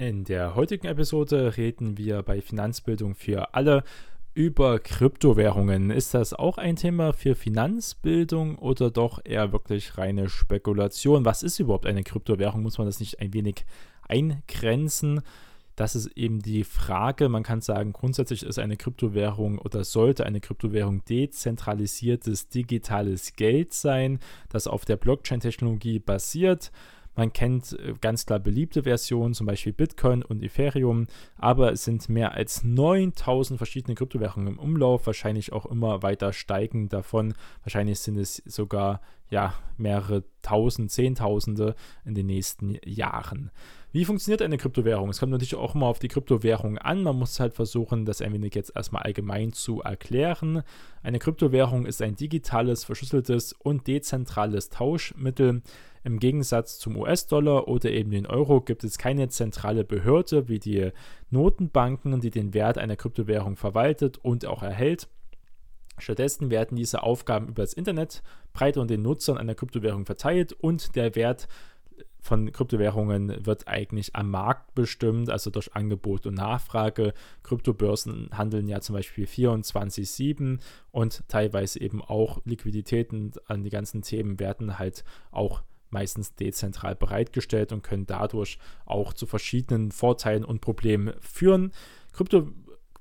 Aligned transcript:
In 0.00 0.22
der 0.22 0.54
heutigen 0.54 0.86
Episode 0.86 1.56
reden 1.56 1.98
wir 1.98 2.22
bei 2.22 2.40
Finanzbildung 2.40 3.16
für 3.16 3.52
alle 3.54 3.82
über 4.32 4.78
Kryptowährungen. 4.78 5.90
Ist 5.90 6.14
das 6.14 6.34
auch 6.34 6.56
ein 6.56 6.76
Thema 6.76 7.12
für 7.12 7.34
Finanzbildung 7.34 8.58
oder 8.58 8.92
doch 8.92 9.18
eher 9.24 9.50
wirklich 9.50 9.98
reine 9.98 10.28
Spekulation? 10.28 11.24
Was 11.24 11.42
ist 11.42 11.58
überhaupt 11.58 11.84
eine 11.84 12.04
Kryptowährung? 12.04 12.62
Muss 12.62 12.78
man 12.78 12.86
das 12.86 13.00
nicht 13.00 13.18
ein 13.18 13.34
wenig 13.34 13.66
eingrenzen? 14.08 15.22
Das 15.74 15.96
ist 15.96 16.16
eben 16.16 16.42
die 16.42 16.62
Frage. 16.62 17.28
Man 17.28 17.42
kann 17.42 17.60
sagen, 17.60 17.92
grundsätzlich 17.92 18.44
ist 18.44 18.60
eine 18.60 18.76
Kryptowährung 18.76 19.58
oder 19.58 19.82
sollte 19.82 20.24
eine 20.24 20.40
Kryptowährung 20.40 21.04
dezentralisiertes 21.06 22.48
digitales 22.48 23.32
Geld 23.32 23.74
sein, 23.74 24.20
das 24.48 24.68
auf 24.68 24.84
der 24.84 24.96
Blockchain-Technologie 24.96 25.98
basiert. 25.98 26.70
Man 27.18 27.32
kennt 27.32 27.76
äh, 27.80 27.94
ganz 28.00 28.26
klar 28.26 28.38
beliebte 28.38 28.84
Versionen, 28.84 29.34
zum 29.34 29.48
Beispiel 29.48 29.72
Bitcoin 29.72 30.22
und 30.22 30.40
Ethereum, 30.40 31.08
aber 31.36 31.72
es 31.72 31.82
sind 31.82 32.08
mehr 32.08 32.34
als 32.34 32.62
9000 32.62 33.58
verschiedene 33.58 33.96
Kryptowährungen 33.96 34.52
im 34.52 34.58
Umlauf, 34.60 35.04
wahrscheinlich 35.04 35.52
auch 35.52 35.66
immer 35.66 36.04
weiter 36.04 36.32
steigend 36.32 36.92
davon. 36.92 37.34
Wahrscheinlich 37.64 37.98
sind 37.98 38.18
es 38.18 38.36
sogar 38.46 39.00
ja, 39.30 39.54
mehrere 39.76 40.22
Tausend, 40.42 40.92
Zehntausende 40.92 41.74
in 42.04 42.14
den 42.14 42.26
nächsten 42.26 42.78
Jahren. 42.84 43.50
Wie 43.90 44.04
funktioniert 44.04 44.40
eine 44.40 44.56
Kryptowährung? 44.56 45.10
Es 45.10 45.18
kommt 45.18 45.32
natürlich 45.32 45.56
auch 45.56 45.74
immer 45.74 45.86
auf 45.86 45.98
die 45.98 46.08
Kryptowährung 46.08 46.78
an. 46.78 47.02
Man 47.02 47.18
muss 47.18 47.40
halt 47.40 47.54
versuchen, 47.54 48.04
das 48.04 48.22
ein 48.22 48.32
wenig 48.32 48.54
jetzt 48.54 48.74
erstmal 48.74 49.02
allgemein 49.02 49.52
zu 49.52 49.82
erklären. 49.82 50.62
Eine 51.02 51.18
Kryptowährung 51.18 51.84
ist 51.84 52.00
ein 52.00 52.14
digitales, 52.14 52.84
verschlüsseltes 52.84 53.54
und 53.54 53.86
dezentrales 53.86 54.70
Tauschmittel, 54.70 55.62
im 56.08 56.18
Gegensatz 56.18 56.78
zum 56.78 56.96
US-Dollar 56.96 57.68
oder 57.68 57.90
eben 57.90 58.10
den 58.10 58.26
Euro 58.26 58.62
gibt 58.62 58.82
es 58.82 58.96
keine 58.96 59.28
zentrale 59.28 59.84
Behörde 59.84 60.48
wie 60.48 60.58
die 60.58 60.90
Notenbanken, 61.28 62.18
die 62.22 62.30
den 62.30 62.54
Wert 62.54 62.78
einer 62.78 62.96
Kryptowährung 62.96 63.56
verwaltet 63.56 64.16
und 64.16 64.46
auch 64.46 64.62
erhält. 64.62 65.06
Stattdessen 65.98 66.50
werden 66.50 66.76
diese 66.76 67.02
Aufgaben 67.02 67.48
über 67.48 67.62
das 67.62 67.74
Internet 67.74 68.22
breit 68.54 68.78
unter 68.78 68.94
den 68.94 69.02
Nutzern 69.02 69.36
einer 69.36 69.54
Kryptowährung 69.54 70.06
verteilt 70.06 70.54
und 70.54 70.96
der 70.96 71.14
Wert 71.14 71.46
von 72.20 72.52
Kryptowährungen 72.52 73.44
wird 73.44 73.68
eigentlich 73.68 74.16
am 74.16 74.30
Markt 74.30 74.74
bestimmt, 74.74 75.28
also 75.28 75.50
durch 75.50 75.74
Angebot 75.74 76.26
und 76.26 76.34
Nachfrage. 76.34 77.12
Kryptobörsen 77.42 78.30
handeln 78.32 78.66
ja 78.66 78.80
zum 78.80 78.94
Beispiel 78.94 79.26
24-7 79.26 80.58
und 80.90 81.28
teilweise 81.28 81.80
eben 81.80 82.02
auch 82.02 82.40
Liquiditäten 82.46 83.32
an 83.46 83.62
die 83.62 83.70
ganzen 83.70 84.00
Themen 84.00 84.40
werden 84.40 84.78
halt 84.78 85.04
auch 85.30 85.62
meistens 85.90 86.34
dezentral 86.34 86.94
bereitgestellt 86.94 87.72
und 87.72 87.82
können 87.82 88.06
dadurch 88.06 88.58
auch 88.84 89.12
zu 89.12 89.26
verschiedenen 89.26 89.90
Vorteilen 89.90 90.44
und 90.44 90.60
Problemen 90.60 91.14
führen. 91.20 91.72
Krypto 92.12 92.48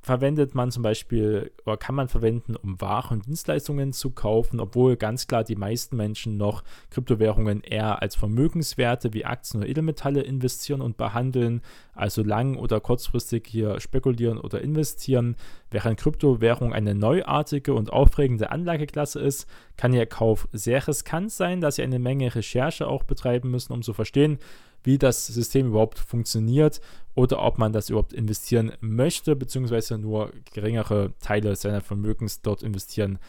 verwendet 0.02 0.56
man 0.56 0.72
zum 0.72 0.84
Beispiel 0.84 1.52
oder 1.66 1.78
kann 1.78 1.96
man 1.96 2.08
verwenden, 2.08 2.56
um 2.56 2.80
Waren 2.80 3.20
und 3.20 3.26
Dienstleistungen 3.26 3.94
zu 3.94 4.12
kaufen, 4.12 4.60
obwohl 4.60 4.96
ganz 4.96 5.28
klar 5.28 5.44
die 5.44 5.56
meisten 5.56 5.98
Menschen 5.98 6.38
noch 6.38 6.64
Kryptowährungen 6.92 7.62
eher 7.62 8.02
als 8.02 8.16
Vermögenswerte 8.16 9.14
wie 9.14 9.26
Aktien 9.26 9.62
oder 9.62 9.70
Edelmetalle 9.70 10.22
investieren 10.22 10.82
und 10.82 10.98
behandeln, 10.98 11.62
also 11.94 12.24
lang- 12.24 12.58
oder 12.58 12.80
kurzfristig 12.80 13.48
hier 13.48 13.80
spekulieren 13.80 14.38
oder 14.38 14.62
investieren. 14.62 15.36
Während 15.72 16.00
Kryptowährung 16.00 16.74
eine 16.74 16.96
neuartige 16.96 17.74
und 17.74 17.92
aufregende 17.92 18.52
Anlageklasse 18.52 19.20
ist, 19.20 19.48
kann 19.76 19.94
ihr 19.94 20.06
Kauf 20.06 20.48
sehr 20.54 20.88
riskant 20.88 21.32
sein, 21.32 21.60
da 21.60 21.72
sie 21.72 21.84
eine 21.84 22.00
Menge 22.00 22.34
Recherche 22.34 22.88
auch 22.88 23.04
betreiben 23.04 23.52
müssen, 23.52 23.74
um 23.74 23.82
zu 23.82 23.94
verstehen, 23.94 24.40
wie 24.84 24.98
das 24.98 25.28
System 25.28 25.68
überhaupt 25.68 26.00
funktioniert 26.00 26.82
oder 27.16 27.42
ob 27.42 27.58
man 27.58 27.74
das 27.74 27.90
überhaupt 27.90 28.14
investieren 28.14 28.74
möchte, 28.80 29.36
beziehungsweise 29.36 29.98
nur 29.98 30.32
geringere 30.54 31.14
Teile 31.20 31.56
seiner 31.56 31.82
Vermögens 31.82 32.42
dort 32.42 32.64
investieren 32.64 33.20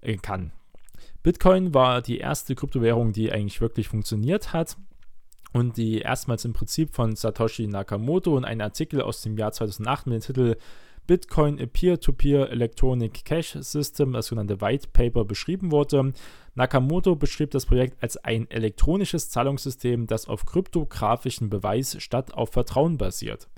äh, 0.00 0.16
kann. 0.16 0.52
Bitcoin 1.22 1.74
war 1.74 2.02
die 2.02 2.18
erste 2.18 2.54
Kryptowährung, 2.54 3.12
die 3.12 3.30
eigentlich 3.30 3.60
wirklich 3.60 3.88
funktioniert 3.88 4.52
hat 4.52 4.76
und 5.52 5.76
die 5.76 5.98
erstmals 5.98 6.44
im 6.44 6.52
Prinzip 6.52 6.94
von 6.94 7.14
Satoshi 7.14 7.66
Nakamoto 7.66 8.36
in 8.36 8.44
einem 8.44 8.62
Artikel 8.62 9.02
aus 9.02 9.22
dem 9.22 9.36
Jahr 9.36 9.52
2008 9.52 10.06
mit 10.06 10.14
dem 10.14 10.26
Titel 10.26 10.56
Bitcoin 11.06 11.56
Peer-to-Peer 11.56 12.50
Electronic 12.50 13.24
Cash 13.24 13.56
System, 13.60 14.12
das 14.12 14.26
sogenannte 14.26 14.60
White 14.60 14.88
Paper, 14.92 15.24
beschrieben 15.24 15.72
wurde. 15.72 16.12
Nakamoto 16.54 17.16
beschrieb 17.16 17.50
das 17.50 17.66
Projekt 17.66 18.02
als 18.02 18.16
ein 18.18 18.48
elektronisches 18.50 19.28
Zahlungssystem, 19.28 20.06
das 20.06 20.28
auf 20.28 20.46
kryptografischen 20.46 21.50
Beweis 21.50 21.96
statt 22.00 22.34
auf 22.34 22.50
Vertrauen 22.50 22.98
basiert. 22.98 23.48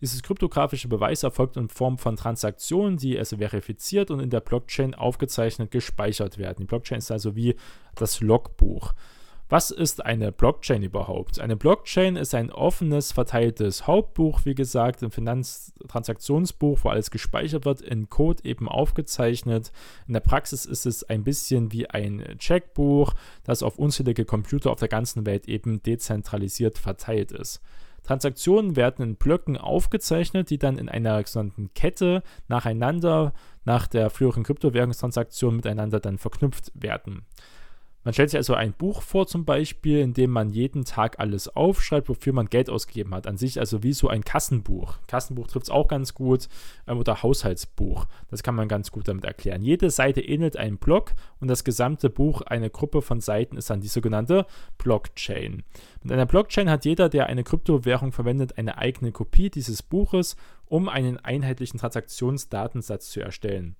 Dieses 0.00 0.22
kryptografische 0.22 0.88
Beweis 0.88 1.22
erfolgt 1.22 1.56
in 1.56 1.68
Form 1.68 1.98
von 1.98 2.16
Transaktionen, 2.16 2.96
die 2.96 3.18
also 3.18 3.36
verifiziert 3.36 4.10
und 4.10 4.20
in 4.20 4.30
der 4.30 4.40
Blockchain 4.40 4.94
aufgezeichnet 4.94 5.70
gespeichert 5.70 6.38
werden. 6.38 6.60
Die 6.60 6.66
Blockchain 6.66 6.98
ist 6.98 7.10
also 7.10 7.36
wie 7.36 7.54
das 7.94 8.20
Logbuch. 8.20 8.94
Was 9.50 9.72
ist 9.72 10.06
eine 10.06 10.30
Blockchain 10.30 10.84
überhaupt? 10.84 11.40
Eine 11.40 11.56
Blockchain 11.56 12.14
ist 12.14 12.36
ein 12.36 12.52
offenes, 12.52 13.10
verteiltes 13.10 13.88
Hauptbuch, 13.88 14.44
wie 14.44 14.54
gesagt, 14.54 15.02
ein 15.02 15.10
Finanztransaktionsbuch, 15.10 16.78
wo 16.84 16.88
alles 16.88 17.10
gespeichert 17.10 17.64
wird, 17.64 17.80
in 17.80 18.08
Code 18.08 18.44
eben 18.44 18.68
aufgezeichnet. 18.68 19.72
In 20.06 20.12
der 20.12 20.20
Praxis 20.20 20.66
ist 20.66 20.86
es 20.86 21.02
ein 21.02 21.24
bisschen 21.24 21.72
wie 21.72 21.90
ein 21.90 22.24
Checkbuch, 22.38 23.12
das 23.42 23.64
auf 23.64 23.76
unzählige 23.76 24.24
Computer 24.24 24.70
auf 24.70 24.78
der 24.78 24.86
ganzen 24.86 25.26
Welt 25.26 25.48
eben 25.48 25.82
dezentralisiert 25.82 26.78
verteilt 26.78 27.32
ist. 27.32 27.60
Transaktionen 28.04 28.76
werden 28.76 29.02
in 29.04 29.16
Blöcken 29.16 29.56
aufgezeichnet, 29.56 30.50
die 30.50 30.58
dann 30.58 30.78
in 30.78 30.88
einer 30.88 31.26
sogenannten 31.26 31.74
Kette 31.74 32.22
nacheinander 32.46 33.32
nach 33.64 33.88
der 33.88 34.10
früheren 34.10 34.44
Kryptowährungstransaktion 34.44 35.56
miteinander 35.56 35.98
dann 35.98 36.18
verknüpft 36.18 36.70
werden. 36.74 37.26
Man 38.02 38.14
stellt 38.14 38.30
sich 38.30 38.38
also 38.38 38.54
ein 38.54 38.72
Buch 38.72 39.02
vor, 39.02 39.26
zum 39.26 39.44
Beispiel, 39.44 39.98
in 39.98 40.14
dem 40.14 40.30
man 40.30 40.48
jeden 40.48 40.86
Tag 40.86 41.20
alles 41.20 41.54
aufschreibt, 41.54 42.08
wofür 42.08 42.32
man 42.32 42.46
Geld 42.46 42.70
ausgegeben 42.70 43.14
hat. 43.14 43.26
An 43.26 43.36
sich 43.36 43.60
also 43.60 43.82
wie 43.82 43.92
so 43.92 44.08
ein 44.08 44.24
Kassenbuch. 44.24 44.96
Kassenbuch 45.06 45.48
trifft 45.48 45.66
es 45.66 45.70
auch 45.70 45.86
ganz 45.86 46.14
gut 46.14 46.48
ähm, 46.86 46.96
oder 46.96 47.22
Haushaltsbuch. 47.22 48.06
Das 48.30 48.42
kann 48.42 48.54
man 48.54 48.68
ganz 48.68 48.90
gut 48.90 49.06
damit 49.06 49.24
erklären. 49.24 49.60
Jede 49.62 49.90
Seite 49.90 50.22
ähnelt 50.22 50.56
einem 50.56 50.78
Block 50.78 51.12
und 51.40 51.48
das 51.48 51.62
gesamte 51.62 52.08
Buch, 52.08 52.40
eine 52.40 52.70
Gruppe 52.70 53.02
von 53.02 53.20
Seiten, 53.20 53.58
ist 53.58 53.68
dann 53.68 53.82
die 53.82 53.88
sogenannte 53.88 54.46
Blockchain. 54.78 55.62
Mit 56.02 56.12
einer 56.12 56.26
Blockchain 56.26 56.70
hat 56.70 56.86
jeder, 56.86 57.10
der 57.10 57.26
eine 57.26 57.44
Kryptowährung 57.44 58.12
verwendet, 58.12 58.56
eine 58.56 58.78
eigene 58.78 59.12
Kopie 59.12 59.50
dieses 59.50 59.82
Buches, 59.82 60.36
um 60.64 60.88
einen 60.88 61.18
einheitlichen 61.18 61.78
Transaktionsdatensatz 61.78 63.10
zu 63.10 63.20
erstellen. 63.20 63.76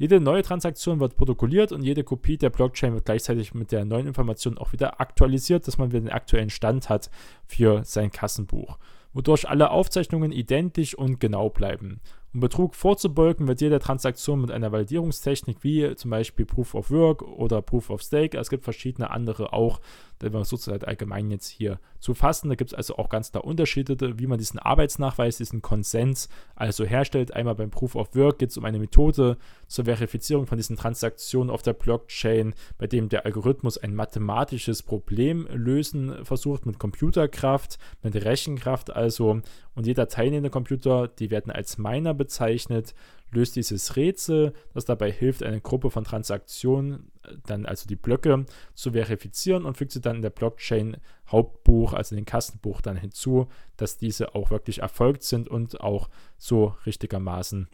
Jede 0.00 0.18
neue 0.18 0.40
Transaktion 0.40 0.98
wird 0.98 1.18
protokolliert 1.18 1.72
und 1.72 1.82
jede 1.82 2.04
Kopie 2.04 2.38
der 2.38 2.48
Blockchain 2.48 2.94
wird 2.94 3.04
gleichzeitig 3.04 3.52
mit 3.52 3.70
der 3.70 3.84
neuen 3.84 4.06
Information 4.06 4.56
auch 4.56 4.72
wieder 4.72 4.98
aktualisiert, 4.98 5.66
dass 5.66 5.76
man 5.76 5.92
wieder 5.92 6.00
den 6.00 6.08
aktuellen 6.08 6.48
Stand 6.48 6.88
hat 6.88 7.10
für 7.46 7.84
sein 7.84 8.10
Kassenbuch, 8.10 8.78
wodurch 9.12 9.46
alle 9.46 9.70
Aufzeichnungen 9.70 10.32
identisch 10.32 10.94
und 10.94 11.20
genau 11.20 11.50
bleiben. 11.50 12.00
Um 12.32 12.38
Betrug 12.38 12.76
vorzubeugen, 12.76 13.48
wird 13.48 13.60
jede 13.60 13.80
Transaktion 13.80 14.40
mit 14.40 14.52
einer 14.52 14.70
Validierungstechnik 14.70 15.64
wie 15.64 15.96
zum 15.96 16.12
Beispiel 16.12 16.46
Proof 16.46 16.76
of 16.76 16.92
Work 16.92 17.22
oder 17.22 17.60
Proof 17.60 17.90
of 17.90 18.02
Stake, 18.02 18.38
es 18.38 18.50
gibt 18.50 18.62
verschiedene 18.62 19.10
andere 19.10 19.52
auch, 19.52 19.80
wenn 20.20 20.32
man 20.32 20.44
sozusagen 20.44 20.84
allgemein 20.84 21.30
jetzt 21.30 21.48
hier 21.48 21.80
zu 21.98 22.14
fassen. 22.14 22.48
Da 22.48 22.54
gibt 22.54 22.70
es 22.70 22.74
also 22.74 22.96
auch 22.96 23.08
ganz 23.08 23.32
klar 23.32 23.44
Unterschiede, 23.44 24.18
wie 24.18 24.26
man 24.28 24.38
diesen 24.38 24.60
Arbeitsnachweis, 24.60 25.38
diesen 25.38 25.60
Konsens 25.60 26.28
also 26.54 26.84
herstellt. 26.84 27.34
Einmal 27.34 27.56
beim 27.56 27.70
Proof 27.70 27.96
of 27.96 28.14
Work 28.14 28.38
geht 28.38 28.50
es 28.50 28.58
um 28.58 28.64
eine 28.64 28.78
Methode 28.78 29.36
zur 29.66 29.86
Verifizierung 29.86 30.46
von 30.46 30.56
diesen 30.56 30.76
Transaktionen 30.76 31.50
auf 31.50 31.62
der 31.62 31.72
Blockchain, 31.72 32.54
bei 32.78 32.86
dem 32.86 33.08
der 33.08 33.24
Algorithmus 33.24 33.78
ein 33.78 33.94
mathematisches 33.94 34.82
Problem 34.82 35.48
lösen 35.50 36.24
versucht 36.24 36.64
mit 36.64 36.78
Computerkraft, 36.78 37.78
mit 38.02 38.14
Rechenkraft 38.14 38.94
also. 38.94 39.40
Und 39.74 39.86
jeder 39.86 40.08
teilnehmende 40.08 40.50
Computer, 40.50 41.08
die 41.08 41.30
werden 41.30 41.52
als 41.52 41.78
Miner 41.78 42.12
bezeichnet, 42.12 42.94
löst 43.30 43.56
dieses 43.56 43.96
Rätsel, 43.96 44.52
das 44.74 44.84
dabei 44.84 45.12
hilft, 45.12 45.42
eine 45.42 45.60
Gruppe 45.60 45.90
von 45.90 46.04
Transaktionen, 46.04 47.10
äh, 47.22 47.34
dann 47.46 47.66
also 47.66 47.86
die 47.86 47.96
Blöcke, 47.96 48.46
zu 48.74 48.92
verifizieren 48.92 49.64
und 49.64 49.76
fügt 49.76 49.92
sie 49.92 50.00
dann 50.00 50.16
in 50.16 50.22
der 50.22 50.30
Blockchain 50.30 50.96
Hauptbuch, 51.28 51.92
also 51.92 52.14
in 52.14 52.22
den 52.22 52.26
Kassenbuch 52.26 52.80
dann 52.80 52.96
hinzu, 52.96 53.48
dass 53.76 53.98
diese 53.98 54.34
auch 54.34 54.50
wirklich 54.50 54.80
erfolgt 54.80 55.22
sind 55.22 55.48
und 55.48 55.80
auch 55.80 56.08
so 56.38 56.74
richtigermaßen 56.86 57.68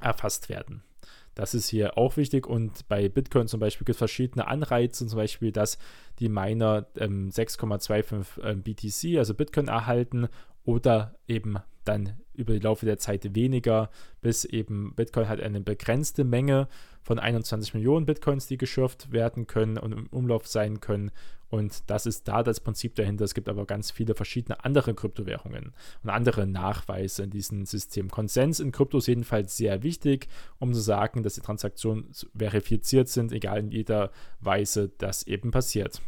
erfasst 0.00 0.48
werden. 0.48 0.84
Das 1.38 1.54
ist 1.54 1.68
hier 1.68 1.96
auch 1.96 2.16
wichtig 2.16 2.48
und 2.48 2.88
bei 2.88 3.08
Bitcoin 3.08 3.46
zum 3.46 3.60
Beispiel 3.60 3.84
gibt 3.84 3.94
es 3.94 3.98
verschiedene 3.98 4.48
Anreize, 4.48 5.06
zum 5.06 5.16
Beispiel, 5.16 5.52
dass 5.52 5.78
die 6.18 6.28
Miner 6.28 6.88
ähm, 6.96 7.30
6,25 7.30 8.42
ähm, 8.42 8.62
BTC, 8.64 9.18
also 9.18 9.34
Bitcoin, 9.34 9.68
erhalten 9.68 10.26
oder 10.68 11.14
eben 11.26 11.56
dann 11.84 12.12
über 12.34 12.52
die 12.52 12.58
Laufe 12.58 12.84
der 12.84 12.98
Zeit 12.98 13.34
weniger, 13.34 13.88
bis 14.20 14.44
eben 14.44 14.92
Bitcoin 14.94 15.26
hat 15.26 15.40
eine 15.40 15.62
begrenzte 15.62 16.24
Menge 16.24 16.68
von 17.02 17.18
21 17.18 17.72
Millionen 17.72 18.04
Bitcoins, 18.04 18.48
die 18.48 18.58
geschürft 18.58 19.10
werden 19.10 19.46
können 19.46 19.78
und 19.78 19.92
im 19.92 20.06
Umlauf 20.08 20.46
sein 20.46 20.80
können. 20.80 21.10
Und 21.48 21.88
das 21.88 22.04
ist 22.04 22.28
da 22.28 22.42
das 22.42 22.60
Prinzip 22.60 22.96
dahinter. 22.96 23.24
Es 23.24 23.32
gibt 23.32 23.48
aber 23.48 23.64
ganz 23.64 23.90
viele 23.90 24.14
verschiedene 24.14 24.62
andere 24.62 24.92
Kryptowährungen 24.92 25.72
und 26.02 26.10
andere 26.10 26.46
Nachweise 26.46 27.22
in 27.22 27.30
diesem 27.30 27.64
System. 27.64 28.10
Konsens 28.10 28.60
in 28.60 28.70
Kryptos 28.70 29.06
jedenfalls 29.06 29.56
sehr 29.56 29.82
wichtig, 29.82 30.28
um 30.58 30.74
zu 30.74 30.80
sagen, 30.80 31.22
dass 31.22 31.36
die 31.36 31.40
Transaktionen 31.40 32.10
verifiziert 32.36 33.08
sind, 33.08 33.32
egal 33.32 33.60
in 33.60 33.70
jeder 33.70 34.10
Weise 34.40 34.90
das 34.98 35.26
eben 35.26 35.50
passiert 35.50 36.02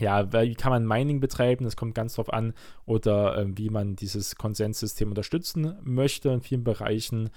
ja, 0.00 0.32
wie 0.32 0.54
kann 0.54 0.72
man 0.72 0.86
Mining 0.86 1.20
betreiben? 1.20 1.64
Das 1.64 1.76
kommt 1.76 1.94
ganz 1.94 2.14
drauf 2.14 2.32
an. 2.32 2.54
Oder 2.86 3.36
äh, 3.36 3.46
wie 3.56 3.70
man 3.70 3.96
dieses 3.96 4.36
Konsenssystem 4.36 5.08
unterstützen 5.08 5.76
möchte 5.82 6.30
in 6.30 6.40
vielen 6.40 6.64
Bereichen 6.64 7.30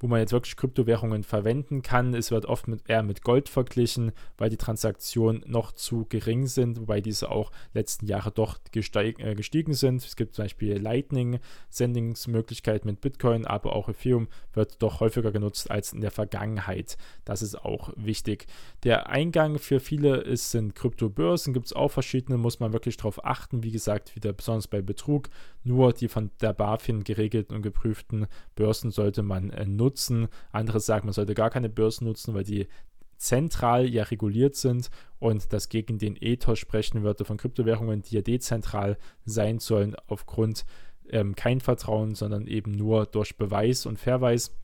wo 0.00 0.08
man 0.08 0.18
jetzt 0.18 0.32
wirklich 0.32 0.56
Kryptowährungen 0.56 1.22
verwenden 1.22 1.82
kann. 1.82 2.14
Es 2.14 2.30
wird 2.30 2.46
oft 2.46 2.68
mit, 2.68 2.88
eher 2.88 3.02
mit 3.02 3.20
Gold 3.22 3.50
verglichen, 3.50 4.12
weil 4.38 4.48
die 4.48 4.56
Transaktionen 4.56 5.44
noch 5.46 5.72
zu 5.72 6.06
gering 6.08 6.46
sind, 6.46 6.80
wobei 6.80 7.02
diese 7.02 7.30
auch 7.30 7.52
letzten 7.74 8.06
Jahre 8.06 8.30
doch 8.30 8.56
gesteig, 8.72 9.20
äh, 9.20 9.34
gestiegen 9.34 9.74
sind. 9.74 10.02
Es 10.02 10.16
gibt 10.16 10.34
zum 10.34 10.46
Beispiel 10.46 10.78
Lightning-Sendingsmöglichkeiten 10.78 12.90
mit 12.90 13.02
Bitcoin, 13.02 13.44
aber 13.46 13.76
auch 13.76 13.90
Ethereum 13.90 14.28
wird 14.54 14.82
doch 14.82 15.00
häufiger 15.00 15.32
genutzt 15.32 15.70
als 15.70 15.92
in 15.92 16.00
der 16.00 16.10
Vergangenheit. 16.10 16.96
Das 17.26 17.42
ist 17.42 17.62
auch 17.62 17.92
wichtig. 17.96 18.46
Der 18.84 19.10
Eingang 19.10 19.58
für 19.58 19.80
viele 19.80 20.16
ist, 20.16 20.50
sind 20.50 20.74
Kryptobörsen, 20.74 21.52
gibt 21.52 21.66
es 21.66 21.74
auch 21.74 21.90
verschiedene, 21.90 22.38
muss 22.38 22.58
man 22.58 22.72
wirklich 22.72 22.96
darauf 22.96 23.22
achten. 23.22 23.62
Wie 23.62 23.70
gesagt, 23.70 24.16
wieder 24.16 24.32
besonders 24.32 24.66
bei 24.66 24.80
Betrug, 24.80 25.28
nur 25.62 25.92
die 25.92 26.08
von 26.08 26.30
der 26.40 26.54
BaFin 26.54 27.04
geregelten 27.04 27.54
und 27.54 27.60
geprüften 27.60 28.28
Börsen 28.54 28.90
sollte 28.90 29.22
man 29.22 29.50
äh, 29.50 29.66
nutzen 29.66 29.89
nutzen. 29.90 30.28
Andere 30.52 30.80
sagen, 30.80 31.06
man 31.06 31.12
sollte 31.12 31.34
gar 31.34 31.50
keine 31.50 31.68
Börsen 31.68 32.06
nutzen, 32.06 32.34
weil 32.34 32.44
die 32.44 32.68
zentral 33.16 33.86
ja 33.86 34.04
reguliert 34.04 34.54
sind 34.56 34.90
und 35.18 35.52
das 35.52 35.68
gegen 35.68 35.98
den 35.98 36.16
Ethos 36.18 36.58
sprechen 36.58 37.02
würde 37.02 37.24
von 37.24 37.36
Kryptowährungen, 37.36 38.02
die 38.02 38.14
ja 38.14 38.22
dezentral 38.22 38.96
sein 39.26 39.58
sollen 39.58 39.94
aufgrund 40.06 40.64
ähm, 41.10 41.34
kein 41.34 41.60
Vertrauen, 41.60 42.14
sondern 42.14 42.46
eben 42.46 42.72
nur 42.72 43.06
durch 43.06 43.36
Beweis 43.36 43.84
und 43.84 43.98
Verweis. 43.98 44.56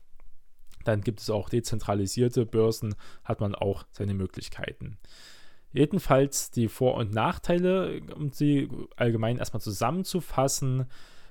Dann 0.85 1.01
gibt 1.01 1.19
es 1.19 1.29
auch 1.29 1.49
dezentralisierte 1.49 2.45
Börsen, 2.45 2.95
hat 3.23 3.41
man 3.41 3.53
auch 3.53 3.85
seine 3.91 4.13
Möglichkeiten. 4.13 4.97
Jedenfalls 5.73 6.49
die 6.49 6.69
Vor- 6.69 6.95
und 6.95 7.13
Nachteile, 7.13 8.01
um 8.15 8.31
sie 8.31 8.69
allgemein 8.95 9.37
erstmal 9.37 9.61
zusammenzufassen. 9.61 10.85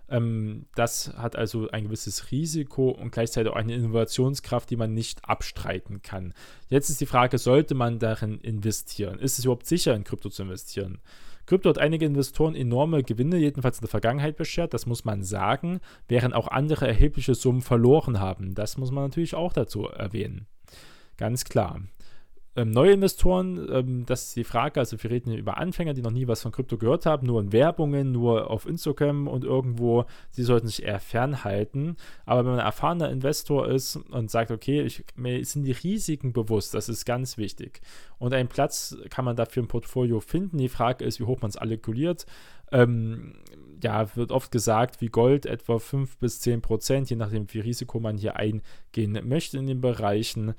Ähm, 0.08 0.66
das 0.74 1.12
hat 1.16 1.36
also 1.36 1.68
ein 1.70 1.84
gewisses 1.84 2.30
Risiko 2.30 2.90
und 2.90 3.10
gleichzeitig 3.10 3.52
auch 3.52 3.56
eine 3.56 3.74
Innovationskraft, 3.74 4.70
die 4.70 4.76
man 4.76 4.94
nicht 4.94 5.28
abstreiten 5.28 6.02
kann. 6.02 6.34
Jetzt 6.68 6.90
ist 6.90 7.00
die 7.00 7.06
Frage, 7.06 7.38
sollte 7.38 7.74
man 7.74 7.98
darin 7.98 8.38
investieren? 8.38 9.18
Ist 9.18 9.38
es 9.38 9.44
überhaupt 9.44 9.66
sicher, 9.66 9.94
in 9.94 10.04
Krypto 10.04 10.28
zu 10.28 10.42
investieren? 10.42 10.98
Krypto 11.46 11.68
hat 11.68 11.78
einige 11.78 12.06
Investoren 12.06 12.56
enorme 12.56 13.04
Gewinne, 13.04 13.36
jedenfalls 13.36 13.78
in 13.78 13.82
der 13.82 13.90
Vergangenheit 13.90 14.36
beschert, 14.36 14.74
das 14.74 14.86
muss 14.86 15.04
man 15.04 15.22
sagen, 15.22 15.80
während 16.08 16.34
auch 16.34 16.48
andere 16.48 16.88
erhebliche 16.88 17.36
Summen 17.36 17.62
verloren 17.62 18.18
haben. 18.18 18.54
Das 18.54 18.76
muss 18.78 18.90
man 18.90 19.04
natürlich 19.04 19.34
auch 19.34 19.52
dazu 19.52 19.84
erwähnen. 19.84 20.46
Ganz 21.16 21.44
klar. 21.44 21.80
Ähm, 22.56 22.70
neue 22.70 22.92
Investoren, 22.92 23.68
ähm, 23.70 24.06
das 24.06 24.28
ist 24.28 24.36
die 24.36 24.44
Frage. 24.44 24.80
Also, 24.80 25.02
wir 25.02 25.10
reden 25.10 25.34
über 25.34 25.58
Anfänger, 25.58 25.92
die 25.92 26.00
noch 26.00 26.10
nie 26.10 26.26
was 26.26 26.40
von 26.40 26.52
Krypto 26.52 26.78
gehört 26.78 27.04
haben, 27.04 27.26
nur 27.26 27.40
in 27.40 27.52
Werbungen, 27.52 28.12
nur 28.12 28.50
auf 28.50 28.66
Instagram 28.66 29.28
und 29.28 29.44
irgendwo. 29.44 30.06
Sie 30.30 30.42
sollten 30.42 30.66
sich 30.66 30.82
eher 30.82 30.98
fernhalten. 30.98 31.96
Aber 32.24 32.40
wenn 32.40 32.52
man 32.52 32.60
ein 32.60 32.66
erfahrener 32.66 33.10
Investor 33.10 33.68
ist 33.68 33.96
und 33.96 34.30
sagt, 34.30 34.50
okay, 34.50 34.80
ich, 34.82 35.04
mir 35.16 35.44
sind 35.44 35.64
die 35.64 35.72
Risiken 35.72 36.32
bewusst, 36.32 36.72
das 36.72 36.88
ist 36.88 37.04
ganz 37.04 37.36
wichtig. 37.36 37.82
Und 38.18 38.32
einen 38.32 38.48
Platz 38.48 38.96
kann 39.10 39.26
man 39.26 39.36
dafür 39.36 39.62
im 39.62 39.68
Portfolio 39.68 40.20
finden. 40.20 40.56
Die 40.56 40.70
Frage 40.70 41.04
ist, 41.04 41.20
wie 41.20 41.24
hoch 41.24 41.42
man 41.42 41.50
es 41.50 41.58
allokuliert. 41.58 42.24
Ähm, 42.72 43.34
ja, 43.82 44.14
wird 44.16 44.32
oft 44.32 44.50
gesagt, 44.50 45.00
wie 45.00 45.08
Gold 45.08 45.46
etwa 45.46 45.78
5 45.78 46.18
bis 46.18 46.40
10 46.40 46.62
Prozent, 46.62 47.10
je 47.10 47.16
nachdem, 47.16 47.46
wie 47.52 47.60
Risiko 47.60 48.00
man 48.00 48.16
hier 48.16 48.36
eingehen 48.36 49.18
möchte 49.24 49.58
in 49.58 49.66
den 49.66 49.80
Bereichen 49.80 50.54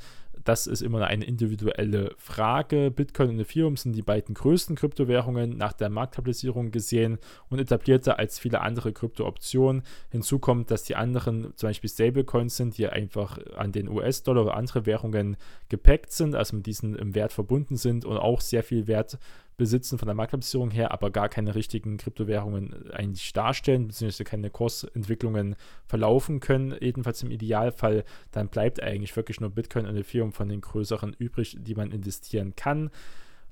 das 0.48 0.66
ist 0.66 0.81
immer 0.81 1.06
eine 1.06 1.25
individuelle 1.25 2.16
Frage. 2.18 2.90
Bitcoin 2.92 3.31
und 3.31 3.40
Ethereum 3.40 3.75
sind 3.75 3.94
die 3.94 4.02
beiden 4.02 4.34
größten 4.34 4.75
Kryptowährungen 4.75 5.58
nach 5.58 5.74
der 5.74 5.90
Marktkapitalisierung 5.90 6.72
gesehen 6.72 7.18
und 7.50 7.60
etablierter 7.60 8.18
als 8.18 8.40
viele 8.40 8.62
andere 8.62 8.94
Kryptooptionen. 8.94 9.84
Hinzu 10.10 10.40
kommt, 10.40 10.72
dass 10.72 10.84
die 10.84 10.96
anderen 10.96 11.54
zum 11.56 11.69
Beispiel 11.69 11.90
Stablecoins 11.90 12.56
sind, 12.56 12.78
die 12.78 12.88
einfach 12.88 13.40
an 13.56 13.72
den 13.72 13.90
US-Dollar 13.90 14.44
oder 14.44 14.56
andere 14.56 14.86
Währungen 14.86 15.38
gepackt 15.69 16.12
sind, 16.12 16.34
also 16.34 16.56
mit 16.56 16.66
diesen 16.66 16.96
im 16.96 17.14
Wert 17.14 17.34
verbunden 17.34 17.75
sind 17.75 18.06
und 18.06 18.18
auch 18.18 18.42
sehr 18.42 18.64
viel 18.64 18.88
Wert 18.88 19.18
besitzen 19.57 19.98
von 19.98 20.07
der 20.07 20.15
Marktkapitalisierung 20.15 20.71
her, 20.71 20.92
aber 20.92 21.09
gar 21.09 21.30
keine 21.30 21.56
richtigen 21.56 21.98
Kryptowährungen 21.98 22.92
eigentlich 22.92 23.33
darstellen, 23.33 23.88
beziehungsweise 23.88 24.24
keine 24.24 24.50
Kursentwicklungen 24.50 25.56
verlaufen 25.86 26.39
können, 26.39 26.75
jedenfalls 26.80 27.24
im 27.24 27.31
Idealfall, 27.31 28.06
dann 28.31 28.50
bleibt 28.50 28.81
eigentlich 28.81 29.15
wirklich 29.15 29.42
nur 29.42 29.50
Bitcoin 29.50 29.88
und 29.88 29.98
Ethereum 29.98 30.31
von 30.31 30.48
den 30.48 30.62
größeren 30.62 31.15
übrig, 31.18 31.57
die 31.59 31.75
man 31.75 31.92
investieren 31.92 32.56
kann. 32.56 32.92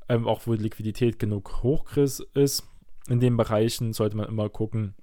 Ähm, 0.07 0.27
auch 0.27 0.45
wo 0.45 0.53
Liquidität 0.53 1.17
genug 1.17 1.63
hoch 1.63 1.97
ist. 1.97 2.63
In 3.09 3.19
den 3.19 3.37
Bereichen 3.37 3.91
sollte 3.93 4.15
man 4.15 4.27
immer 4.27 4.49
gucken, 4.49 4.93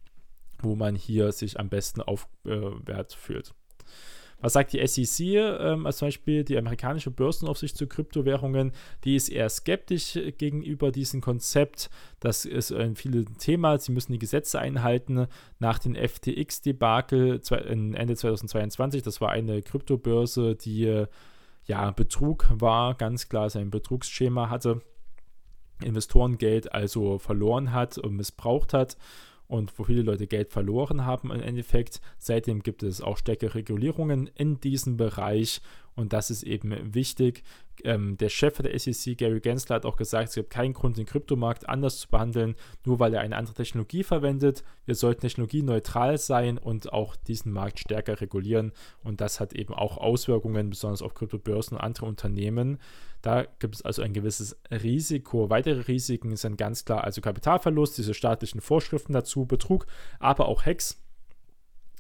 wo 0.61 0.77
man 0.77 0.95
hier 0.95 1.33
sich 1.33 1.59
am 1.59 1.69
besten 1.69 2.01
aufwert 2.01 3.13
äh, 3.13 3.17
fühlt. 3.17 3.55
Was 4.43 4.53
sagt 4.53 4.73
die 4.73 4.87
SEC? 4.87 5.27
Ähm, 5.37 5.87
also 5.87 6.01
zum 6.01 6.09
Beispiel 6.09 6.45
die 6.45 6.59
amerikanische 6.59 7.11
Börsenaufsicht 7.11 7.77
zu 7.77 7.87
Kryptowährungen, 7.87 8.73
die 9.05 9.17
ist 9.17 9.29
eher 9.31 9.49
skeptisch 9.49 10.19
gegenüber 10.37 10.93
diesem 10.93 11.23
Konzept. 11.23 11.89
Das 12.21 12.45
ist 12.45 12.73
ein 12.73 12.97
vieles 12.97 13.25
Thema. 13.39 13.79
Sie 13.79 13.93
müssen 13.93 14.13
die 14.13 14.19
Gesetze 14.19 14.59
einhalten. 14.59 15.27
Nach 15.59 15.79
dem 15.79 15.95
FTX-Debakel 15.95 17.41
Ende 17.51 18.17
2022, 18.17 19.03
das 19.03 19.21
war 19.21 19.31
eine 19.31 19.63
Kryptobörse, 19.63 20.57
die 20.57 21.07
ja 21.65 21.91
Betrug 21.93 22.49
war, 22.51 22.95
ganz 22.95 23.29
klar 23.29 23.49
sein 23.49 23.71
Betrugsschema 23.71 24.51
hatte. 24.51 24.83
Investorengeld 25.83 26.73
also 26.73 27.19
verloren 27.19 27.73
hat 27.73 27.99
und 27.99 28.17
missbraucht 28.17 28.75
hat 28.75 28.97
und 29.53 29.79
wo 29.79 29.85
viele 29.85 30.01
Leute 30.01 30.27
Geld 30.27 30.51
verloren 30.51 31.05
haben 31.05 31.31
im 31.31 31.43
Endeffekt. 31.43 32.01
Seitdem 32.17 32.63
gibt 32.63 32.83
es 32.83 33.03
auch 33.03 33.19
stärkere 33.19 33.57
Regulierungen 33.57 34.31
in 34.35 34.61
diesem 34.61 34.97
Bereich 34.97 35.61
und 35.95 36.13
das 36.13 36.31
ist 36.31 36.43
eben 36.43 36.95
wichtig. 36.95 37.43
Ähm, 37.85 38.17
der 38.17 38.29
Chef 38.29 38.59
der 38.59 38.79
SEC, 38.79 39.17
Gary 39.19 39.41
Gensler, 39.41 39.77
hat 39.77 39.87
auch 39.87 39.97
gesagt, 39.97 40.29
es 40.29 40.35
gibt 40.35 40.51
keinen 40.51 40.73
Grund, 40.73 40.97
den 40.97 41.07
Kryptomarkt 41.07 41.69
anders 41.69 41.99
zu 41.99 42.09
behandeln, 42.09 42.55
nur 42.85 42.99
weil 42.99 43.13
er 43.15 43.21
eine 43.21 43.37
andere 43.37 43.55
Technologie 43.55 44.03
verwendet. 44.03 44.63
Wir 44.85 44.95
sollten 44.95 45.23
technologieneutral 45.23 46.19
sein 46.19 46.59
und 46.59 46.93
auch 46.93 47.17
diesen 47.17 47.53
Markt 47.53 47.81
stärker 47.81 48.21
regulieren. 48.21 48.73
Und 49.03 49.21
das 49.21 49.41
hat 49.41 49.53
eben 49.53 49.75
auch 49.75 49.99
Auswirkungen, 49.99 50.71
besonders 50.71 51.03
auf 51.03 51.15
Kryptobörsen 51.15 51.77
und 51.77 51.83
andere 51.83 52.07
Unternehmen. 52.07 52.79
Da 53.21 53.45
gibt 53.59 53.77
es 53.77 53.83
also 53.83 54.03
ein 54.03 54.13
gewisses 54.13 54.57
Risiko. 54.71 55.51
Weitere 55.51 55.81
Risiken 55.83 56.37
sind 56.37 56.57
ganz 56.59 56.85
klar 56.85 57.05
also 57.05 57.21
Kapitalverlust, 57.21 57.99
diese 57.99 58.15
staatlichen 58.15 58.61
Vorschriften 58.61 59.13
dazu, 59.13 59.47
Betrug, 59.47 59.87
aber 60.19 60.49
auch 60.49 60.65
Hacks 60.65 61.03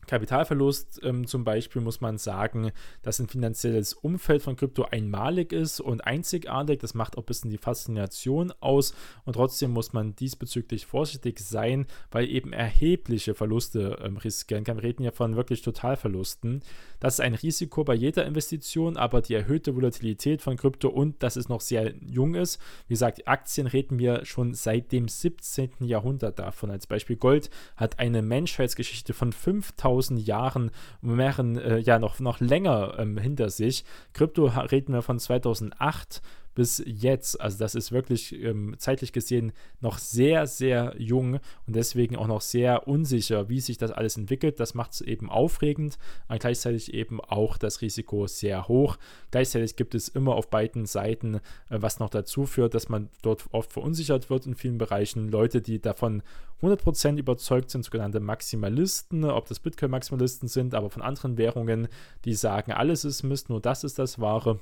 Kapitalverlust 0.06 1.00
ähm, 1.04 1.26
zum 1.26 1.44
Beispiel 1.44 1.80
muss 1.80 2.00
man 2.00 2.18
sagen, 2.18 2.73
dass 3.02 3.21
ein 3.21 3.28
finanzielles 3.28 3.94
Umfeld 3.94 4.42
von 4.42 4.56
Krypto 4.56 4.85
einmalig 4.85 5.52
ist 5.52 5.80
und 5.80 6.04
einzigartig. 6.04 6.80
Das 6.80 6.94
macht 6.94 7.16
auch 7.16 7.23
ein 7.23 7.26
bisschen 7.26 7.50
die 7.50 7.59
Faszination 7.59 8.52
aus 8.61 8.94
und 9.25 9.35
trotzdem 9.35 9.71
muss 9.71 9.92
man 9.92 10.16
diesbezüglich 10.16 10.87
vorsichtig 10.87 11.38
sein, 11.38 11.87
weil 12.11 12.28
eben 12.28 12.52
erhebliche 12.52 13.35
Verluste 13.35 13.99
ähm, 14.02 14.16
riskieren 14.16 14.64
kann. 14.64 14.78
Wir 14.78 14.85
reden 14.85 15.04
ja 15.04 15.12
von 15.12 15.37
wirklich 15.37 15.62
Totalverlusten. 15.62 16.62
Das 16.99 17.14
ist 17.14 17.21
ein 17.21 17.35
Risiko 17.35 17.85
bei 17.85 17.94
jeder 17.94 18.26
Investition, 18.26 18.97
aber 18.97 19.23
die 19.23 19.35
erhöhte 19.35 19.76
Volatilität 19.76 20.42
von 20.42 20.56
Krypto 20.56 20.88
und 20.88 21.23
dass 21.23 21.37
es 21.37 21.49
noch 21.49 21.61
sehr 21.61 21.94
jung 22.00 22.35
ist. 22.35 22.61
Wie 22.88 22.94
gesagt, 22.94 23.28
Aktien 23.28 23.68
reden 23.68 23.99
wir 23.99 24.25
schon 24.25 24.54
seit 24.54 24.90
dem 24.90 25.09
17. 25.09 25.71
Jahrhundert 25.80 26.38
davon. 26.38 26.71
Als 26.71 26.87
Beispiel 26.87 27.16
Gold 27.16 27.50
hat 27.76 27.99
eine 27.99 28.23
Menschheitsgeschichte 28.23 29.14
von 29.14 29.32
5000 29.32 29.92
1000 30.02 30.26
Jahren, 30.26 30.71
mehreren, 31.00 31.56
äh, 31.56 31.78
ja, 31.78 31.99
noch, 31.99 32.18
noch 32.21 32.40
länger 32.40 32.94
ähm, 32.99 33.16
hinter 33.18 33.50
sich. 33.50 33.85
Krypto 34.12 34.47
reden 34.47 34.92
wir 34.92 35.02
von 35.02 35.18
2008 35.18 36.23
bis 36.54 36.82
jetzt. 36.87 37.40
Also 37.40 37.59
das 37.59 37.75
ist 37.75 37.92
wirklich 37.92 38.32
ähm, 38.42 38.75
zeitlich 38.78 39.12
gesehen 39.12 39.52
noch 39.80 39.99
sehr, 39.99 40.47
sehr 40.47 40.94
jung 40.99 41.35
und 41.66 41.76
deswegen 41.76 42.16
auch 42.16 42.26
noch 42.26 42.40
sehr 42.40 42.87
unsicher, 42.88 43.49
wie 43.49 43.61
sich 43.61 43.78
das 43.78 43.90
alles 43.90 44.16
entwickelt. 44.16 44.61
Das 44.61 44.75
macht 44.75 44.92
es 44.92 45.00
eben 45.00 45.30
aufregend, 45.30 45.99
aber 46.28 46.38
gleichzeitig 46.38 46.92
eben 46.94 47.21
auch 47.21 47.59
das 47.59 47.80
Risiko 47.80 48.26
sehr 48.26 48.68
hoch. 48.68 48.97
Gleichzeitig 49.30 49.76
gibt 49.76 49.94
es 49.94 50.09
immer 50.09 50.35
auf 50.35 50.50
beiden 50.50 50.87
Seiten, 50.87 51.37
äh, 51.37 51.40
was 51.71 51.99
noch 51.99 52.11
dazu 52.11 52.47
führt, 52.47 52.75
dass 52.75 52.88
man 52.88 53.09
dort 53.23 53.44
oft 53.52 53.73
verunsichert 53.73 54.30
wird 54.30 54.47
in 54.47 54.54
vielen 54.54 54.78
Bereichen. 54.78 55.30
Leute, 55.30 55.62
die 55.62 55.80
davon 55.80 56.23
100% 56.62 57.18
überzeugt 57.18 57.71
sind, 57.71 57.85
sogenannte 57.85 58.21
Maximalisten, 58.21 59.25
ob 59.25 59.49
das 59.49 59.59
Bitcoin-Maximalisten 59.59 60.49
sind, 60.49 60.75
aber 60.75 60.90
von 60.90 61.02
anderen 61.02 61.37
Währungen, 61.37 61.88
die 62.25 62.35
sagen, 62.35 62.73
alles 62.73 63.04
ist 63.04 63.25
Mist, 63.25 63.49
nur 63.49 63.61
das 63.61 63.82
ist 63.85 63.99
das 63.99 64.21
Wahre. 64.21 64.61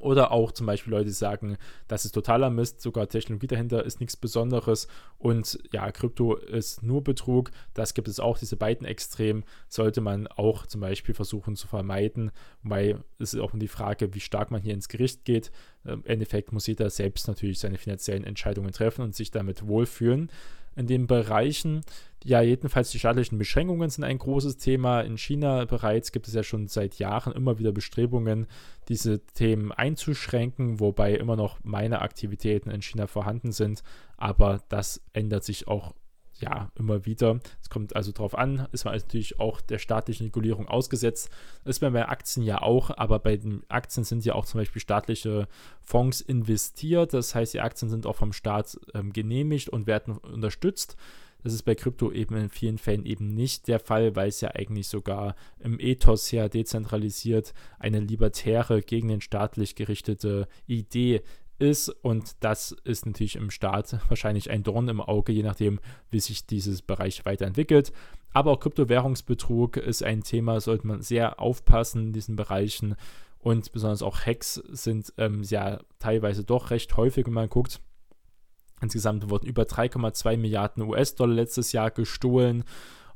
Oder 0.00 0.32
auch 0.32 0.52
zum 0.52 0.66
Beispiel 0.66 0.92
Leute, 0.92 1.10
sagen, 1.10 1.58
das 1.86 2.04
ist 2.04 2.12
totaler 2.12 2.50
Mist, 2.50 2.80
sogar 2.80 3.08
Technologie 3.08 3.46
dahinter 3.46 3.84
ist 3.84 4.00
nichts 4.00 4.16
Besonderes 4.16 4.88
und 5.18 5.58
ja, 5.70 5.90
Krypto 5.92 6.34
ist 6.34 6.82
nur 6.82 7.04
Betrug. 7.04 7.50
Das 7.74 7.92
gibt 7.92 8.08
es 8.08 8.18
auch, 8.18 8.38
diese 8.38 8.56
beiden 8.56 8.86
Extremen 8.86 9.44
sollte 9.68 10.00
man 10.00 10.26
auch 10.28 10.66
zum 10.66 10.80
Beispiel 10.80 11.14
versuchen 11.14 11.56
zu 11.56 11.68
vermeiden, 11.68 12.30
weil 12.62 13.04
es 13.18 13.34
ist 13.34 13.40
auch 13.40 13.52
die 13.54 13.68
Frage, 13.68 14.14
wie 14.14 14.20
stark 14.20 14.50
man 14.50 14.62
hier 14.62 14.74
ins 14.74 14.88
Gericht 14.88 15.24
geht. 15.24 15.52
Im 15.84 16.04
Endeffekt 16.06 16.52
muss 16.52 16.66
jeder 16.66 16.88
selbst 16.88 17.28
natürlich 17.28 17.58
seine 17.58 17.76
finanziellen 17.76 18.24
Entscheidungen 18.24 18.72
treffen 18.72 19.02
und 19.02 19.14
sich 19.14 19.30
damit 19.30 19.66
wohlfühlen 19.66 20.30
in 20.76 20.86
den 20.86 21.06
Bereichen. 21.06 21.82
Ja, 22.24 22.40
jedenfalls 22.40 22.90
die 22.90 22.98
staatlichen 22.98 23.38
Beschränkungen 23.38 23.90
sind 23.90 24.04
ein 24.04 24.18
großes 24.18 24.56
Thema. 24.56 25.00
In 25.00 25.18
China 25.18 25.64
bereits 25.64 26.12
gibt 26.12 26.28
es 26.28 26.34
ja 26.34 26.42
schon 26.42 26.68
seit 26.68 26.98
Jahren 26.98 27.32
immer 27.32 27.58
wieder 27.58 27.72
Bestrebungen, 27.72 28.46
diese 28.88 29.24
Themen 29.26 29.72
einzuschränken, 29.72 30.78
wobei 30.78 31.14
immer 31.14 31.36
noch 31.36 31.58
meine 31.64 32.00
Aktivitäten 32.00 32.70
in 32.70 32.82
China 32.82 33.06
vorhanden 33.06 33.50
sind. 33.50 33.82
Aber 34.16 34.60
das 34.68 35.02
ändert 35.12 35.44
sich 35.44 35.66
auch 35.66 35.94
ja, 36.42 36.70
immer 36.78 37.06
wieder. 37.06 37.40
Es 37.62 37.70
kommt 37.70 37.96
also 37.96 38.12
darauf 38.12 38.36
an, 38.36 38.68
ist 38.72 38.84
man 38.84 38.94
natürlich 38.94 39.38
auch 39.38 39.60
der 39.60 39.78
staatlichen 39.78 40.24
Regulierung 40.24 40.68
ausgesetzt. 40.68 41.30
Ist 41.64 41.80
man 41.80 41.92
bei 41.92 42.08
Aktien 42.08 42.44
ja 42.44 42.60
auch, 42.60 42.90
aber 42.90 43.18
bei 43.18 43.36
den 43.36 43.62
Aktien 43.68 44.04
sind 44.04 44.24
ja 44.24 44.34
auch 44.34 44.44
zum 44.44 44.60
Beispiel 44.60 44.82
staatliche 44.82 45.48
Fonds 45.80 46.20
investiert. 46.20 47.14
Das 47.14 47.34
heißt, 47.34 47.54
die 47.54 47.60
Aktien 47.60 47.88
sind 47.88 48.06
auch 48.06 48.16
vom 48.16 48.32
Staat 48.32 48.78
ähm, 48.94 49.12
genehmigt 49.12 49.68
und 49.68 49.86
werden 49.86 50.18
unterstützt. 50.18 50.96
Das 51.42 51.52
ist 51.52 51.62
bei 51.62 51.74
Krypto 51.74 52.12
eben 52.12 52.36
in 52.36 52.50
vielen 52.50 52.78
Fällen 52.78 53.04
eben 53.04 53.34
nicht 53.34 53.66
der 53.66 53.80
Fall, 53.80 54.14
weil 54.14 54.28
es 54.28 54.40
ja 54.40 54.50
eigentlich 54.54 54.88
sogar 54.88 55.34
im 55.58 55.80
Ethos 55.80 56.30
her 56.30 56.48
dezentralisiert 56.48 57.52
eine 57.78 58.00
libertäre, 58.00 58.80
gegen 58.80 59.08
den 59.08 59.20
staatlich 59.20 59.74
gerichtete 59.74 60.46
Idee 60.66 61.22
ist 61.62 61.88
und 61.88 62.32
das 62.40 62.76
ist 62.84 63.06
natürlich 63.06 63.36
im 63.36 63.50
Staat 63.50 63.98
wahrscheinlich 64.08 64.50
ein 64.50 64.62
Dorn 64.62 64.88
im 64.88 65.00
Auge, 65.00 65.32
je 65.32 65.42
nachdem, 65.42 65.80
wie 66.10 66.20
sich 66.20 66.46
dieses 66.46 66.82
Bereich 66.82 67.24
weiterentwickelt. 67.24 67.92
Aber 68.32 68.50
auch 68.50 68.60
Kryptowährungsbetrug 68.60 69.76
ist 69.76 70.02
ein 70.02 70.22
Thema, 70.22 70.60
sollte 70.60 70.86
man 70.86 71.02
sehr 71.02 71.40
aufpassen 71.40 72.06
in 72.06 72.12
diesen 72.12 72.36
Bereichen 72.36 72.96
und 73.38 73.72
besonders 73.72 74.02
auch 74.02 74.24
Hacks 74.24 74.54
sind 74.54 75.12
ähm, 75.18 75.42
ja 75.42 75.80
teilweise 75.98 76.44
doch 76.44 76.70
recht 76.70 76.96
häufig, 76.96 77.26
wenn 77.26 77.34
man 77.34 77.48
guckt. 77.48 77.80
Insgesamt 78.80 79.30
wurden 79.30 79.46
über 79.46 79.62
3,2 79.62 80.36
Milliarden 80.36 80.82
US-Dollar 80.82 81.34
letztes 81.34 81.72
Jahr 81.72 81.90
gestohlen 81.90 82.64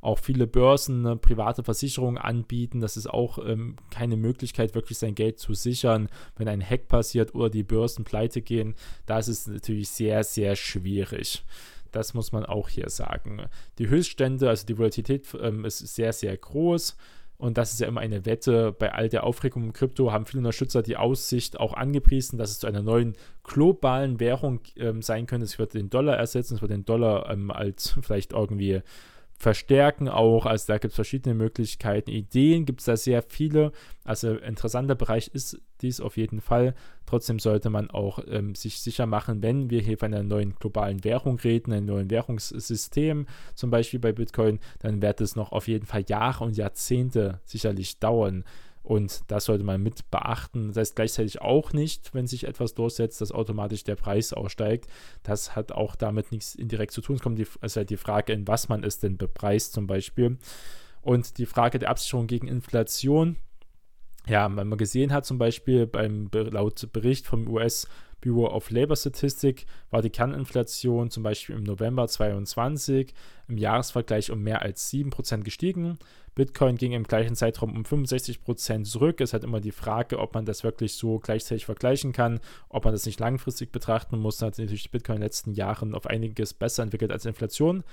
auch 0.07 0.19
viele 0.19 0.47
Börsen 0.47 1.05
eine 1.05 1.17
private 1.17 1.63
Versicherungen 1.63 2.17
anbieten. 2.17 2.79
Das 2.79 2.95
ist 2.95 3.07
auch 3.07 3.39
ähm, 3.45 3.75
keine 3.91 4.15
Möglichkeit, 4.15 4.73
wirklich 4.73 4.97
sein 4.97 5.15
Geld 5.15 5.37
zu 5.37 5.53
sichern, 5.53 6.07
wenn 6.37 6.47
ein 6.47 6.67
Hack 6.67 6.87
passiert 6.87 7.35
oder 7.35 7.49
die 7.49 7.63
Börsen 7.63 8.05
pleite 8.05 8.41
gehen. 8.41 8.75
Da 9.05 9.19
ist 9.19 9.47
natürlich 9.47 9.89
sehr, 9.89 10.23
sehr 10.23 10.55
schwierig. 10.55 11.43
Das 11.91 12.13
muss 12.13 12.31
man 12.31 12.45
auch 12.45 12.69
hier 12.69 12.89
sagen. 12.89 13.47
Die 13.79 13.89
Höchststände, 13.89 14.47
also 14.47 14.65
die 14.65 14.77
Volatilität 14.77 15.27
ähm, 15.41 15.65
ist 15.65 15.79
sehr, 15.79 16.13
sehr 16.13 16.35
groß. 16.37 16.95
Und 17.37 17.57
das 17.57 17.73
ist 17.73 17.81
ja 17.81 17.87
immer 17.87 18.01
eine 18.01 18.25
Wette. 18.25 18.71
Bei 18.71 18.93
all 18.93 19.09
der 19.09 19.25
Aufregung 19.25 19.63
im 19.63 19.73
Krypto 19.73 20.11
haben 20.11 20.25
viele 20.25 20.39
Unterstützer 20.39 20.81
die 20.81 20.97
Aussicht 20.97 21.59
auch 21.59 21.73
angepriesen, 21.73 22.39
dass 22.39 22.49
es 22.49 22.59
zu 22.59 22.67
einer 22.67 22.81
neuen 22.81 23.15
globalen 23.43 24.19
Währung 24.19 24.61
ähm, 24.77 25.01
sein 25.01 25.27
könnte. 25.27 25.45
Es 25.45 25.59
wird 25.59 25.73
den 25.73 25.89
Dollar 25.89 26.15
ersetzen, 26.15 26.55
es 26.55 26.61
wird 26.61 26.71
den 26.71 26.85
Dollar 26.85 27.29
ähm, 27.29 27.51
als 27.51 27.97
vielleicht 28.01 28.31
irgendwie 28.31 28.81
verstärken 29.37 30.09
auch. 30.09 30.45
Also 30.45 30.65
da 30.67 30.77
gibt 30.79 30.91
es 30.91 30.95
verschiedene 30.95 31.35
Möglichkeiten. 31.35 32.09
Ideen 32.09 32.65
gibt 32.65 32.79
es 32.79 32.85
da 32.85 32.97
sehr 32.97 33.21
viele. 33.21 33.71
Also 34.03 34.35
interessanter 34.35 34.95
Bereich 34.95 35.29
ist 35.33 35.61
dies 35.81 36.01
auf 36.01 36.17
jeden 36.17 36.41
Fall. 36.41 36.73
Trotzdem 37.05 37.37
sollte 37.37 37.69
man 37.69 37.89
auch 37.91 38.19
ähm, 38.27 38.55
sich 38.55 38.81
sicher 38.81 39.05
machen, 39.05 39.43
wenn 39.43 39.69
wir 39.69 39.81
hier 39.81 39.97
von 39.97 40.13
einer 40.13 40.23
neuen 40.23 40.55
globalen 40.55 41.03
Währung 41.03 41.37
reden, 41.37 41.71
einem 41.71 41.85
neuen 41.85 42.09
Währungssystem, 42.09 43.27
zum 43.53 43.69
Beispiel 43.69 43.99
bei 43.99 44.11
Bitcoin, 44.11 44.59
dann 44.79 45.01
wird 45.01 45.21
es 45.21 45.35
noch 45.35 45.51
auf 45.51 45.67
jeden 45.67 45.85
Fall 45.85 46.03
Jahre 46.07 46.43
und 46.43 46.57
Jahrzehnte 46.57 47.39
sicherlich 47.45 47.99
dauern. 47.99 48.43
Und 48.87 49.29
das 49.29 49.43
sollte 49.43 49.65
man 49.65 49.83
mit 49.83 50.09
beachten. 50.11 50.69
Das 50.69 50.77
heißt 50.77 50.95
gleichzeitig 50.95 51.41
auch 51.41 51.73
nicht, 51.73 52.13
wenn 52.13 52.25
sich 52.25 52.45
etwas 52.45 52.73
durchsetzt, 52.73 53.19
dass 53.19 53.33
automatisch 53.33 53.83
der 53.83 53.97
Preis 53.97 54.31
aussteigt. 54.31 54.87
Das 55.23 55.57
hat 55.57 55.73
auch 55.73 55.97
damit 55.97 56.31
nichts 56.31 56.55
indirekt 56.55 56.93
zu 56.93 57.01
tun. 57.01 57.17
Es 57.17 57.21
kommt 57.21 57.37
die, 57.37 57.45
also 57.59 57.79
halt 57.79 57.89
die 57.89 57.97
Frage, 57.97 58.31
in 58.31 58.47
was 58.47 58.69
man 58.69 58.85
es 58.85 58.99
denn 58.99 59.17
bepreist 59.17 59.73
zum 59.73 59.87
Beispiel. 59.87 60.37
Und 61.01 61.37
die 61.37 61.45
Frage 61.45 61.79
der 61.79 61.89
Absicherung 61.89 62.27
gegen 62.27 62.47
Inflation. 62.47 63.35
Ja, 64.25 64.43
wenn 64.55 64.69
man 64.69 64.77
gesehen 64.77 65.11
hat, 65.11 65.25
zum 65.25 65.37
Beispiel 65.37 65.85
beim 65.85 66.29
laut 66.31 66.87
Bericht 66.93 67.27
vom 67.27 67.45
US 67.49 67.89
Bureau 68.21 68.49
of 68.49 68.71
Labor 68.71 68.95
Statistic 68.95 69.65
war 69.89 70.01
die 70.01 70.09
Kerninflation 70.09 71.11
zum 71.11 71.23
Beispiel 71.23 71.55
im 71.55 71.63
November 71.63 72.07
2022 72.07 73.13
im 73.49 73.57
Jahresvergleich 73.57 74.31
um 74.31 74.41
mehr 74.41 74.61
als 74.61 74.91
7% 74.91 75.43
gestiegen. 75.43 75.99
Bitcoin 76.37 76.75
ging 76.75 76.91
im 76.91 77.05
gleichen 77.05 77.35
Zeitraum 77.35 77.75
um 77.75 77.81
65% 77.81 78.83
zurück. 78.83 79.21
Es 79.21 79.33
hat 79.33 79.43
immer 79.43 79.59
die 79.59 79.71
Frage, 79.71 80.19
ob 80.19 80.35
man 80.35 80.45
das 80.45 80.63
wirklich 80.63 80.93
so 80.93 81.17
gleichzeitig 81.17 81.65
vergleichen 81.65 82.11
kann, 82.11 82.39
ob 82.69 82.85
man 82.85 82.93
das 82.93 83.07
nicht 83.07 83.19
langfristig 83.19 83.71
betrachten 83.71 84.19
muss. 84.19 84.37
Da 84.37 84.45
hat 84.45 84.55
sich 84.55 84.65
natürlich 84.65 84.91
Bitcoin 84.91 85.15
in 85.15 85.21
den 85.21 85.25
letzten 85.25 85.53
Jahren 85.53 85.95
auf 85.95 86.05
einiges 86.05 86.53
besser 86.53 86.83
entwickelt 86.83 87.11
als 87.11 87.25
Inflation. 87.25 87.83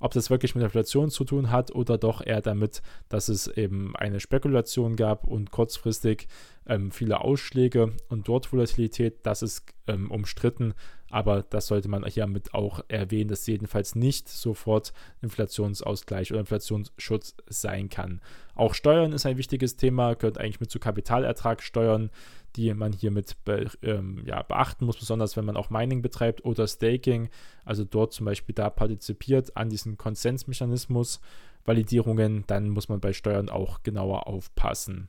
Ob 0.00 0.12
das 0.12 0.28
wirklich 0.28 0.54
mit 0.54 0.62
Inflation 0.62 1.08
zu 1.08 1.24
tun 1.24 1.50
hat 1.50 1.74
oder 1.74 1.96
doch 1.96 2.20
eher 2.20 2.42
damit, 2.42 2.82
dass 3.08 3.30
es 3.30 3.46
eben 3.46 3.96
eine 3.96 4.20
Spekulation 4.20 4.96
gab 4.96 5.26
und 5.26 5.50
kurzfristig 5.50 6.28
ähm, 6.66 6.90
viele 6.90 7.22
Ausschläge 7.22 7.94
und 8.10 8.28
dort 8.28 8.52
Volatilität, 8.52 9.20
das 9.22 9.40
ist 9.40 9.64
ähm, 9.86 10.10
umstritten, 10.10 10.74
aber 11.10 11.42
das 11.42 11.68
sollte 11.68 11.88
man 11.88 12.04
hiermit 12.04 12.54
auch 12.54 12.84
erwähnen, 12.88 13.28
dass 13.28 13.46
jedenfalls 13.46 13.94
nicht 13.94 14.28
sofort 14.28 14.92
Inflationsausgleich 15.22 16.32
oder 16.32 16.40
Inflationsschutz 16.40 17.36
sein 17.46 17.88
kann. 17.88 18.20
Auch 18.54 18.74
Steuern 18.74 19.12
ist 19.12 19.26
ein 19.26 19.36
wichtiges 19.36 19.76
Thema, 19.76 20.14
gehört 20.14 20.38
eigentlich 20.38 20.60
mit 20.60 20.70
zu 20.70 20.78
Kapitalertragssteuern, 20.78 22.10
die 22.56 22.72
man 22.74 22.92
hiermit 22.92 23.36
be, 23.44 23.68
ähm, 23.82 24.22
ja, 24.26 24.42
beachten 24.42 24.86
muss, 24.86 24.98
besonders 24.98 25.36
wenn 25.36 25.44
man 25.44 25.56
auch 25.56 25.70
Mining 25.70 26.02
betreibt 26.02 26.44
oder 26.44 26.66
Staking, 26.66 27.28
also 27.64 27.84
dort 27.84 28.12
zum 28.12 28.26
Beispiel 28.26 28.54
da 28.54 28.70
partizipiert 28.70 29.56
an 29.56 29.70
diesem 29.70 29.98
Konsensmechanismus, 29.98 31.20
Validierungen, 31.64 32.44
dann 32.46 32.68
muss 32.68 32.88
man 32.88 33.00
bei 33.00 33.12
Steuern 33.12 33.48
auch 33.48 33.82
genauer 33.82 34.26
aufpassen. 34.26 35.08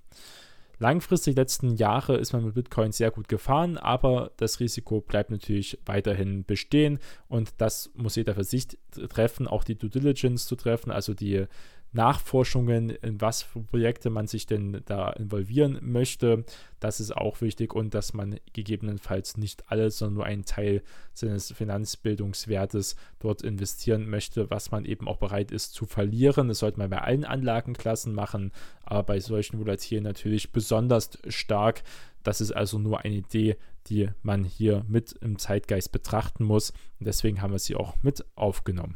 Langfristig, 0.80 1.36
letzten 1.36 1.76
Jahre, 1.76 2.18
ist 2.18 2.34
man 2.34 2.46
mit 2.46 2.56
Bitcoin 2.56 2.92
sehr 2.92 3.12
gut 3.12 3.28
gefahren, 3.28 3.78
aber 3.78 4.32
das 4.38 4.60
Risiko 4.60 5.02
bleibt 5.02 5.32
natürlich 5.32 5.80
weiterhin 5.86 6.44
bestehen. 6.44 7.00
Und 7.28 7.54
das 7.58 7.92
muss 7.96 8.16
jeder 8.16 8.36
für 8.36 8.44
sich 8.44 8.68
treffen, 9.10 9.48
auch 9.48 9.64
die 9.64 9.76
Due 9.76 9.90
Diligence 9.90 10.48
zu 10.48 10.56
treffen, 10.56 10.92
also 10.92 11.14
die 11.14 11.46
Nachforschungen, 11.92 12.90
in 12.90 13.22
was 13.22 13.42
für 13.42 13.62
Projekte 13.62 14.10
man 14.10 14.28
sich 14.28 14.46
denn 14.46 14.82
da 14.86 15.12
involvieren 15.12 15.80
möchte. 15.82 16.44
Das 16.80 17.00
ist 17.00 17.16
auch 17.16 17.42
wichtig 17.42 17.74
und 17.74 17.94
dass 17.94 18.14
man 18.14 18.38
gegebenenfalls 18.54 19.38
nicht 19.38 19.72
alles, 19.72 19.98
sondern 19.98 20.16
nur 20.16 20.26
einen 20.26 20.46
Teil 20.46 20.84
seines 21.14 21.52
Finanzbildungswertes 21.52 22.96
dort 23.20 23.42
investieren 23.42 24.10
möchte, 24.10 24.50
was 24.50 24.72
man 24.72 24.86
eben 24.86 25.08
auch 25.08 25.18
bereit 25.18 25.52
ist 25.52 25.74
zu 25.74 25.86
verlieren. 25.86 26.50
Das 26.50 26.60
sollte 26.60 26.80
man 26.80 26.90
bei 26.90 27.02
allen 27.02 27.24
Anlagenklassen 27.24 28.14
machen, 28.14 28.52
aber 28.84 29.04
bei 29.04 29.20
solchen 29.20 29.60
Volatilen 29.60 30.04
natürlich 30.04 30.52
besonders 30.52 31.12
stark. 31.30 31.84
Das 32.24 32.42
ist 32.42 32.52
also 32.52 32.78
nur 32.80 33.02
eine 33.02 33.16
Idee, 33.16 33.56
die 33.88 34.10
man 34.22 34.44
hier 34.44 34.84
mit 34.88 35.14
im 35.22 35.38
Zeitgeist 35.38 35.92
betrachten 35.92 36.44
muss. 36.44 36.72
Und 37.00 37.06
deswegen 37.08 37.42
haben 37.42 37.54
wir 37.54 37.60
sie 37.60 37.76
auch 37.76 37.96
mit 38.02 38.26
aufgenommen. 38.36 38.96